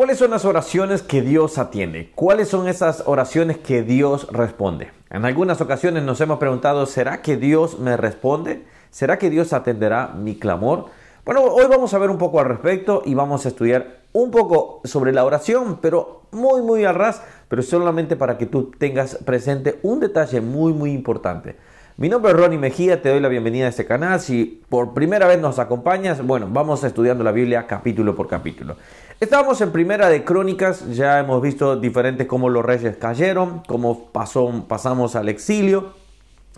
[0.00, 2.10] ¿Cuáles son las oraciones que Dios atiende?
[2.14, 4.92] ¿Cuáles son esas oraciones que Dios responde?
[5.10, 8.64] En algunas ocasiones nos hemos preguntado, ¿será que Dios me responde?
[8.90, 10.86] ¿Será que Dios atenderá mi clamor?
[11.26, 14.80] Bueno, hoy vamos a ver un poco al respecto y vamos a estudiar un poco
[14.84, 19.80] sobre la oración, pero muy, muy al ras, pero solamente para que tú tengas presente
[19.82, 21.56] un detalle muy, muy importante.
[22.00, 24.20] Mi nombre es Ronnie Mejía, te doy la bienvenida a este canal.
[24.20, 28.76] Si por primera vez nos acompañas, bueno, vamos estudiando la Biblia capítulo por capítulo.
[29.20, 34.64] Estamos en Primera de Crónicas, ya hemos visto diferentes cómo los reyes cayeron, cómo pasó,
[34.66, 35.92] pasamos al exilio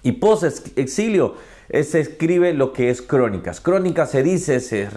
[0.05, 0.45] y post
[0.77, 1.35] exilio
[1.73, 3.61] se escribe lo que es Crónicas.
[3.61, 4.91] Crónicas se dice, se,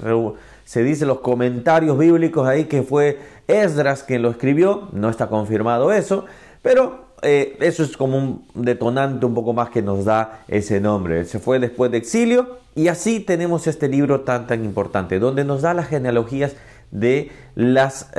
[0.63, 5.91] se dice los comentarios bíblicos ahí que fue Esdras quien lo escribió, no está confirmado
[5.91, 6.25] eso,
[6.61, 11.25] pero eh, eso es como un detonante un poco más que nos da ese nombre.
[11.25, 15.61] Se fue después de exilio y así tenemos este libro tan tan importante, donde nos
[15.61, 16.55] da las genealogías
[16.91, 18.11] de las,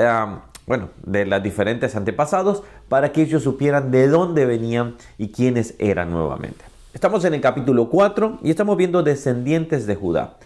[0.66, 6.10] bueno, de las diferentes antepasados para que ellos supieran de dónde venían y quiénes eran
[6.10, 6.64] nuevamente.
[6.94, 10.36] Estamos en el capítulo 4 y estamos viendo descendientes de Judá.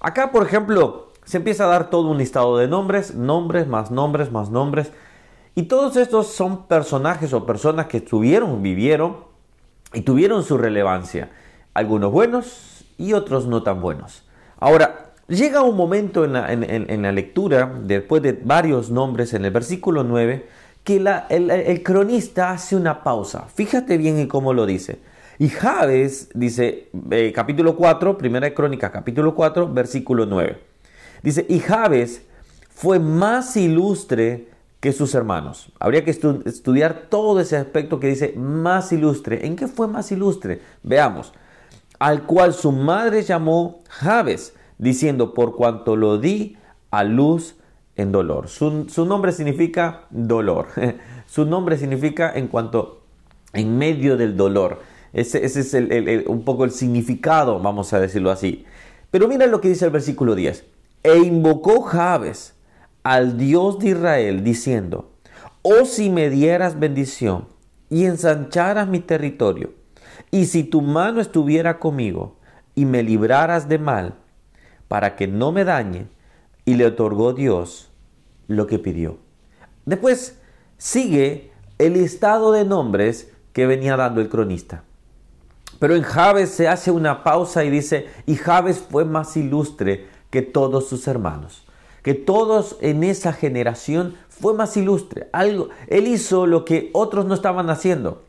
[0.00, 4.30] Acá, por ejemplo, se empieza a dar todo un listado de nombres, nombres más nombres
[4.30, 4.92] más nombres
[5.54, 9.18] y todos estos son personajes o personas que estuvieron, vivieron
[9.92, 11.30] y tuvieron su relevancia.
[11.74, 14.24] Algunos buenos y otros no tan buenos.
[14.58, 20.46] Ahora, llega un momento en la, lectura, después de varios nombres en el versículo 9,
[20.82, 20.96] que
[21.30, 23.46] el, cronista hace una pausa.
[23.54, 24.98] Fíjate bien en cómo lo dice.
[25.38, 30.58] Y Javes dice, eh, capítulo 4, primera crónica, capítulo 4, versículo 9.
[31.22, 32.22] Dice, y Javes
[32.70, 34.53] fue más ilustre
[34.84, 35.72] que sus hermanos.
[35.80, 39.46] Habría que estudiar todo ese aspecto que dice más ilustre.
[39.46, 40.60] ¿En qué fue más ilustre?
[40.82, 41.32] Veamos.
[41.98, 46.58] Al cual su madre llamó Jabes, diciendo, por cuanto lo di
[46.90, 47.56] a luz
[47.96, 48.48] en dolor.
[48.48, 50.66] Su, nombre significa dolor.
[51.26, 53.00] su nombre significa en cuanto
[53.54, 54.82] en medio del dolor.
[55.14, 55.74] Ese, es
[56.26, 58.66] un poco el significado, vamos a decirlo así.
[59.10, 60.62] Pero mira lo que dice el versículo 10.
[61.04, 62.53] E invocó Jabes
[63.04, 65.12] al Dios de Israel diciendo,
[65.60, 67.46] oh si me dieras bendición
[67.90, 69.74] y ensancharas mi territorio,
[70.30, 72.38] y si tu mano estuviera conmigo
[72.74, 74.14] y me libraras de mal,
[74.88, 76.06] para que no me dañe,
[76.64, 77.90] y le otorgó Dios
[78.48, 79.18] lo que pidió.
[79.84, 80.40] Después
[80.78, 84.82] sigue el listado de nombres que venía dando el cronista.
[85.78, 90.40] Pero en Jabes se hace una pausa y dice, y Jabes fue más ilustre que
[90.40, 91.63] todos sus hermanos
[92.04, 95.28] que todos en esa generación fue más ilustre.
[95.32, 98.22] Algo, él hizo lo que otros no estaban haciendo.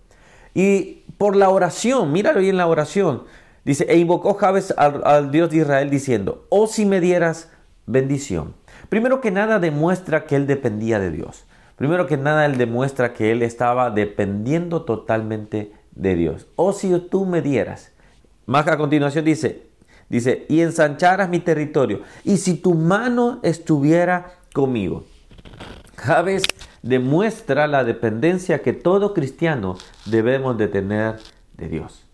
[0.53, 3.24] Y por la oración, míralo bien la oración.
[3.66, 7.52] Dice, e invocó Jabes al, Dios de Israel diciendo, oh si me dieras
[7.86, 8.56] bendición.
[8.88, 11.44] Primero que nada demuestra que él dependía de Dios.
[11.75, 16.47] Primero que nada él demuestra que él estaba dependiendo totalmente de Dios.
[16.56, 17.92] Oh si tú me dieras.
[18.46, 19.68] Más a continuación dice,
[20.10, 25.04] Dice, y ensancharas mi territorio, y si tu mano estuviera conmigo.
[25.98, 26.44] Javes
[26.84, 31.20] demuestra la dependencia que todo cristiano debemos de tener
[31.58, 32.06] de Dios.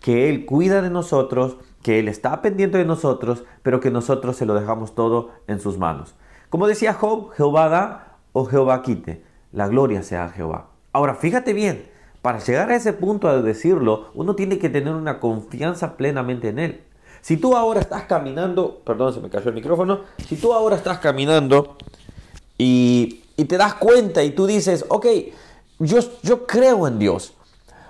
[0.00, 4.46] Que Él cuida de nosotros, que Él está pendiente de nosotros, pero que nosotros se
[4.46, 6.14] lo dejamos todo en sus manos.
[6.50, 9.22] Como decía Job, Jehová da o Jehová quite.
[9.52, 10.68] La gloria sea a Jehová.
[10.92, 11.84] Ahora, fíjate bien,
[12.22, 16.58] para llegar a ese punto de decirlo, uno tiene que tener una confianza plenamente en
[16.58, 16.84] Él.
[17.20, 20.98] Si tú ahora estás caminando, perdón, se me cayó el micrófono, si tú ahora estás
[20.98, 21.76] caminando
[22.56, 25.06] y, te das cuenta y tú dices, ok,
[25.78, 27.32] yo, yo creo en Dios,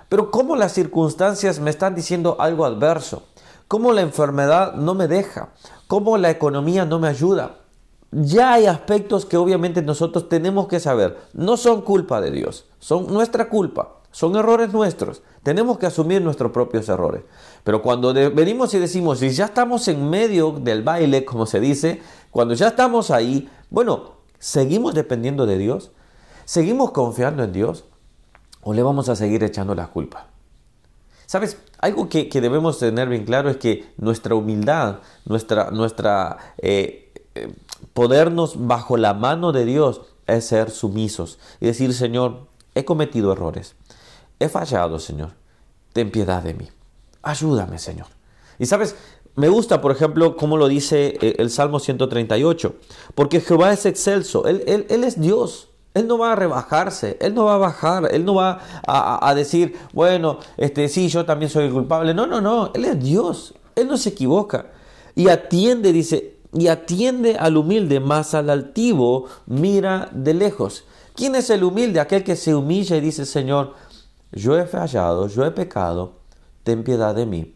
[0.07, 3.23] pero ¿cómo las circunstancias me están diciendo algo adverso?
[3.67, 5.49] ¿Cómo la enfermedad no me deja?
[5.87, 7.57] ¿Cómo la economía no me ayuda?
[8.11, 11.17] Ya hay aspectos que obviamente nosotros tenemos que saber.
[11.33, 14.00] No son culpa de Dios, son nuestra culpa.
[14.11, 15.23] Son errores nuestros.
[15.41, 17.23] Tenemos que asumir nuestros propios errores.
[17.63, 22.01] Pero cuando venimos y decimos, si ya estamos en medio del baile, como se dice,
[22.29, 25.91] cuando ya estamos ahí, bueno, ¿seguimos dependiendo de Dios?
[26.43, 27.85] ¿Seguimos confiando en Dios?
[28.61, 30.27] ¿O le vamos a seguir echando la culpa?
[31.25, 31.57] ¿Sabes?
[31.79, 37.53] Algo que, debemos tener bien claro es que nuestra humildad, nuestra, nuestra eh, eh,
[37.93, 43.75] podernos bajo la mano de Dios es ser sumisos y decir, Señor, he cometido errores
[44.43, 45.31] he fallado, Señor.
[45.93, 46.69] Ten piedad de mí.
[47.21, 48.07] Ayúdame, Señor.
[48.57, 48.95] Y sabes,
[49.35, 52.75] me gusta, por ejemplo, cómo lo dice eh, el Salmo 138,
[53.15, 55.69] porque Jehová es excelso, él, él, es Dios.
[55.93, 59.75] Él no va a rebajarse, Él no va a bajar, Él no va a, decir,
[59.91, 62.13] bueno, este, sí, yo también soy el culpable.
[62.13, 64.67] No, no, no, Él es Dios, Él no se equivoca.
[65.15, 70.85] Y atiende, dice, y atiende al humilde, más al altivo mira de lejos.
[71.13, 71.99] ¿Quién es el humilde?
[71.99, 73.73] Aquel que se humilla y dice, Señor,
[74.31, 76.13] yo he fallado, yo he pecado,
[76.63, 77.55] ten piedad de mí.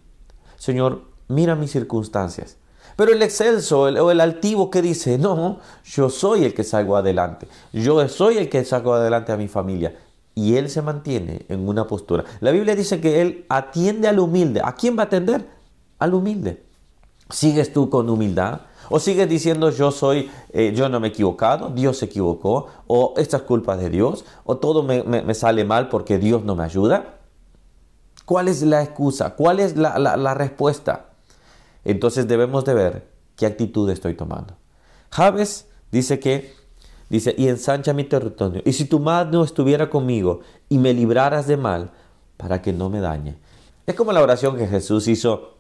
[0.58, 2.58] Señor, mira mis circunstancias.
[2.96, 7.48] Pero el excelso o el altivo que dice, no, yo soy el que salgo adelante,
[7.74, 9.98] yo soy el que salgo adelante a mi familia.
[10.34, 12.26] Y él se mantiene en una postura.
[12.42, 14.62] La Biblia dice que él atiende al humilde.
[14.64, 15.48] ¿A quién va a atender?
[15.98, 16.65] Al humilde.
[17.30, 18.62] ¿Sigues tú con humildad?
[18.90, 22.68] ¿O sigues diciendo yo soy, eh, yo no me he equivocado, Dios se equivocó?
[22.88, 24.26] ¿O esta es culpa de Dios?
[24.44, 27.20] ¿O todo me, sale mal porque Dios no me ayuda?
[28.26, 29.36] ¿Cuál es la excusa?
[29.36, 31.10] ¿Cuál es la, la respuesta?
[31.84, 34.56] Entonces debemos de ver qué actitud estoy tomando.
[35.10, 36.54] Javes dice que,
[37.10, 38.62] dice, y ensancha mi territorio.
[38.66, 41.92] Y si tu mano estuviera conmigo y me libraras de mal,
[42.38, 43.38] para que no me dañe.
[43.86, 45.55] Es como la oración que Jesús hizo,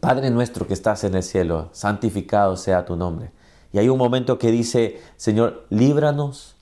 [0.00, 3.32] Padre nuestro que estás en el cielo, santificado sea tu nombre.
[3.72, 6.56] Y hay un momento que dice, Señor, líbranos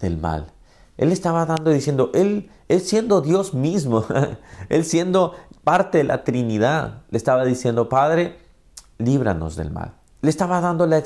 [0.00, 0.52] del mal.
[0.96, 4.04] Él estaba dando diciendo, él, él siendo Dios mismo,
[4.68, 5.34] él siendo
[5.64, 8.38] parte de la Trinidad, le estaba diciendo, Padre,
[8.98, 9.94] líbranos del mal.
[10.20, 10.98] Le estaba dando la,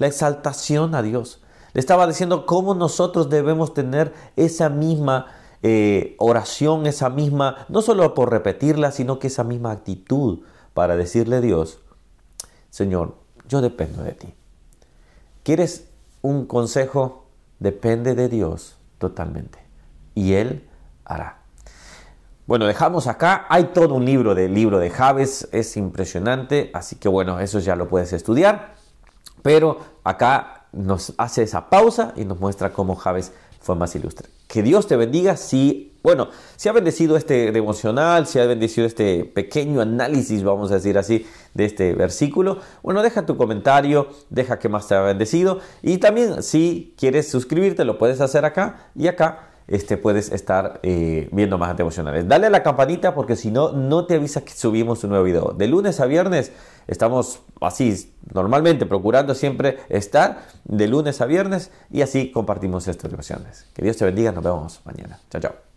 [0.00, 1.40] exaltación a Dios.
[1.74, 5.26] Le estaba diciendo cómo nosotros debemos tener esa misma
[5.62, 10.40] eh, oración, esa misma, no solo por repetirla, sino que esa misma actitud
[10.74, 11.80] para decirle a Dios,
[12.70, 13.16] Señor,
[13.48, 14.34] yo dependo de ti.
[15.42, 15.88] ¿Quieres
[16.22, 17.26] un consejo?
[17.58, 19.58] Depende de Dios totalmente.
[20.14, 20.68] Y Él
[21.04, 21.38] hará.
[22.46, 23.46] Bueno, dejamos acá.
[23.48, 27.76] Hay todo un libro del libro de Javes, es impresionante, así que bueno, eso ya
[27.76, 28.74] lo puedes estudiar.
[29.42, 34.28] Pero acá nos hace esa pausa y nos muestra cómo Javes fue más ilustre.
[34.50, 39.24] Que Dios te bendiga si, bueno, si ha bendecido este devocional, si ha bendecido este
[39.24, 41.24] pequeño análisis, vamos a decir así,
[41.54, 42.58] de este versículo.
[42.82, 45.60] Bueno, deja tu comentario, deja que más te ha bendecido.
[45.82, 51.28] Y también si quieres suscribirte, lo puedes hacer acá y acá este, puedes estar eh,
[51.32, 52.28] viendo más devocionales.
[52.28, 55.54] Dale a la campanita porque si no, no te avisa que subimos un nuevo video.
[55.56, 56.52] De lunes a viernes
[56.88, 63.66] estamos así, normalmente procurando siempre estar de lunes a viernes y así compartimos estas devociones.
[63.72, 65.20] Que Dios te bendiga, nos vemos mañana.
[65.30, 65.69] Chao, chao.